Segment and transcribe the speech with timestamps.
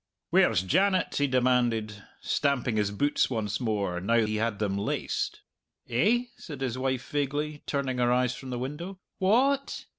[0.31, 5.41] "Where's Janet?" he demanded, stamping his boots once more, now he had them laced.
[5.87, 8.97] "Eh?" said his wife vaguely, turning her eyes from the window.
[9.19, 9.85] "Wha at?"